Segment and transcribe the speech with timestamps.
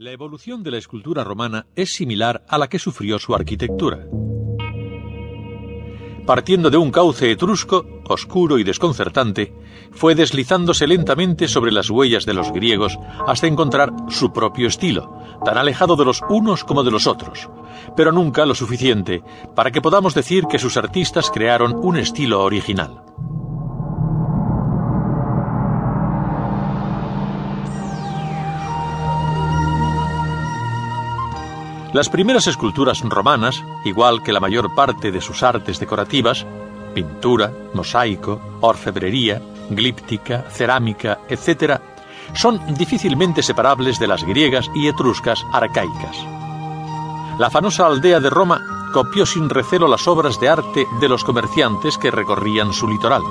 [0.00, 4.06] La evolución de la escultura romana es similar a la que sufrió su arquitectura.
[6.24, 9.52] Partiendo de un cauce etrusco, oscuro y desconcertante,
[9.90, 15.12] fue deslizándose lentamente sobre las huellas de los griegos hasta encontrar su propio estilo,
[15.44, 17.50] tan alejado de los unos como de los otros,
[17.94, 19.22] pero nunca lo suficiente
[19.54, 23.09] para que podamos decir que sus artistas crearon un estilo original.
[31.92, 36.46] Las primeras esculturas romanas, igual que la mayor parte de sus artes decorativas,
[36.94, 41.80] pintura, mosaico, orfebrería, glíptica, cerámica, etc.,
[42.32, 46.16] son difícilmente separables de las griegas y etruscas arcaicas.
[47.40, 48.60] La famosa aldea de Roma
[48.92, 53.22] copió sin recelo las obras de arte de los comerciantes que recorrían su litoral.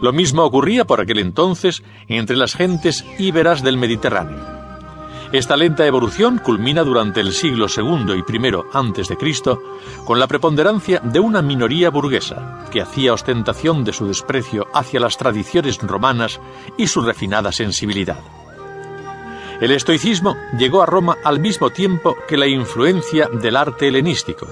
[0.00, 4.63] Lo mismo ocurría por aquel entonces entre las gentes íberas del Mediterráneo.
[5.34, 9.60] Esta lenta evolución culmina durante el siglo II y I Cristo
[10.04, 15.18] con la preponderancia de una minoría burguesa que hacía ostentación de su desprecio hacia las
[15.18, 16.40] tradiciones romanas
[16.78, 18.20] y su refinada sensibilidad.
[19.60, 24.46] El estoicismo llegó a Roma al mismo tiempo que la influencia del arte helenístico.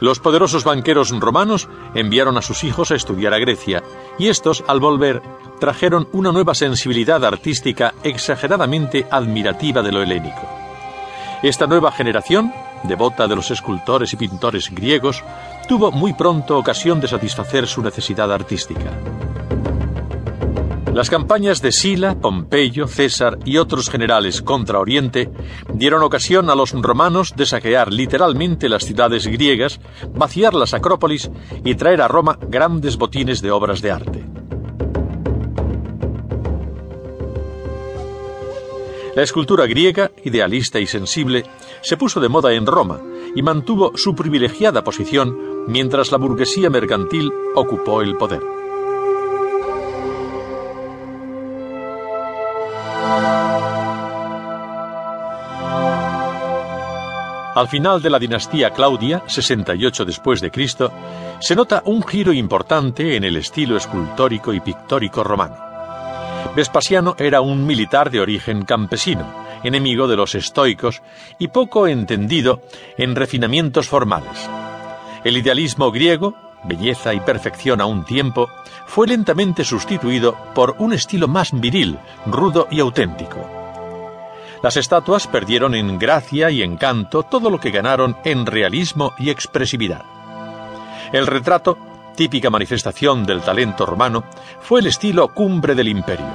[0.00, 3.82] Los poderosos banqueros romanos enviaron a sus hijos a estudiar a Grecia,
[4.18, 5.22] y estos, al volver,
[5.58, 10.48] trajeron una nueva sensibilidad artística exageradamente admirativa de lo helénico.
[11.42, 12.52] Esta nueva generación,
[12.84, 15.22] devota de los escultores y pintores griegos,
[15.68, 18.90] tuvo muy pronto ocasión de satisfacer su necesidad artística.
[20.96, 25.30] Las campañas de Sila, Pompeyo, César y otros generales contra Oriente
[25.74, 29.78] dieron ocasión a los romanos de saquear literalmente las ciudades griegas,
[30.14, 31.30] vaciar las acrópolis
[31.62, 34.24] y traer a Roma grandes botines de obras de arte.
[39.14, 41.44] La escultura griega, idealista y sensible,
[41.82, 43.02] se puso de moda en Roma
[43.34, 48.55] y mantuvo su privilegiada posición mientras la burguesía mercantil ocupó el poder.
[57.56, 60.92] Al final de la dinastía Claudia, 68 después de Cristo,
[61.40, 65.56] se nota un giro importante en el estilo escultórico y pictórico romano.
[66.54, 69.24] Vespasiano era un militar de origen campesino,
[69.62, 71.00] enemigo de los estoicos
[71.38, 72.60] y poco entendido
[72.98, 74.50] en refinamientos formales.
[75.24, 76.34] El idealismo griego,
[76.64, 78.50] belleza y perfección a un tiempo,
[78.84, 81.96] fue lentamente sustituido por un estilo más viril,
[82.26, 83.65] rudo y auténtico.
[84.62, 90.04] Las estatuas perdieron en gracia y encanto todo lo que ganaron en realismo y expresividad.
[91.12, 91.78] El retrato
[92.16, 94.24] típica manifestación del talento romano,
[94.60, 96.26] fue el estilo cumbre del imperio.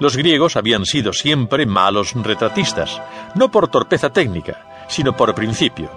[0.00, 3.00] Los griegos habían sido siempre malos retratistas,
[3.36, 5.90] no por torpeza técnica, sino por principio.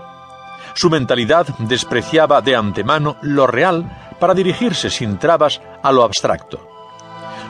[0.75, 6.76] Su mentalidad despreciaba de antemano lo real para dirigirse sin trabas a lo abstracto.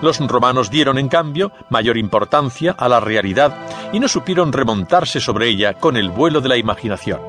[0.02, 3.56] Los romanos dieron, en cambio, mayor importancia a la realidad
[3.92, 7.20] y no supieron remontarse sobre ella con el vuelo de la imaginación.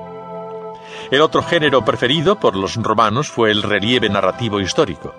[1.11, 5.15] El otro género preferido por los romanos fue el relieve narrativo histórico.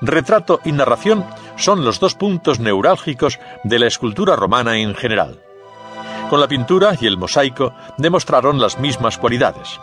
[0.00, 1.24] Retrato y narración
[1.56, 5.40] son los dos puntos neurálgicos de la escultura romana en general.
[6.28, 9.80] Con la pintura y el mosaico demostraron las mismas cualidades.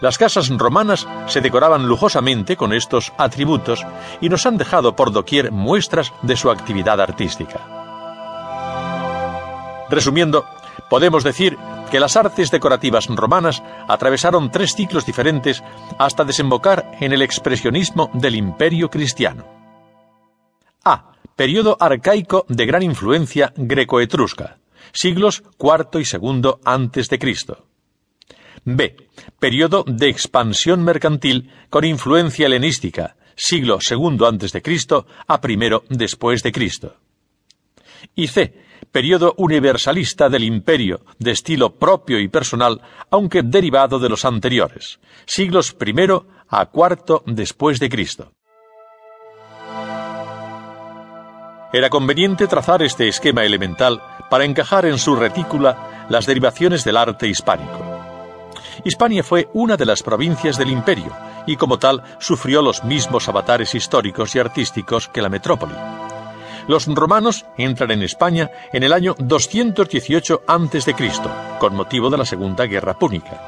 [0.00, 3.84] Las casas romanas se decoraban lujosamente con estos atributos
[4.20, 7.60] y nos han dejado por doquier muestras de su actividad artística.
[9.90, 10.44] Resumiendo,
[10.88, 11.56] podemos decir
[11.90, 15.64] que las artes decorativas romanas atravesaron tres ciclos diferentes
[15.98, 19.46] hasta desembocar en el expresionismo del imperio cristiano.
[20.84, 21.12] A.
[21.34, 24.58] Periodo arcaico de gran influencia greco-etrusca,
[24.92, 27.68] siglos IV y II Cristo.
[28.76, 29.08] B.
[29.38, 35.58] Periodo de expansión mercantil con influencia helenística, siglo II Cristo a I
[35.88, 36.96] después de Cristo.
[38.14, 42.80] Y C periodo universalista del imperio, de estilo propio y personal,
[43.10, 45.92] aunque derivado de los anteriores, siglos I
[46.48, 48.32] a IV después de Cristo.
[51.70, 54.00] Era conveniente trazar este esquema elemental
[54.30, 57.87] para encajar en su retícula las derivaciones del arte hispánico.
[58.84, 61.12] Hispania fue una de las provincias del imperio
[61.46, 65.74] y como tal sufrió los mismos avatares históricos y artísticos que la metrópoli.
[66.68, 70.94] Los romanos entran en España en el año 218 a.C.,
[71.58, 73.40] con motivo de la Segunda Guerra Púnica.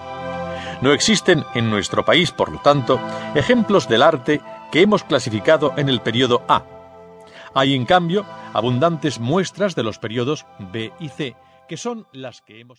[0.80, 2.98] No existen en nuestro país, por lo tanto,
[3.34, 4.40] ejemplos del arte
[4.72, 6.64] que hemos clasificado en el periodo A.
[7.52, 8.24] Hay, en cambio,
[8.54, 11.36] abundantes muestras de los periodos B y C,
[11.68, 12.68] que son las que hemos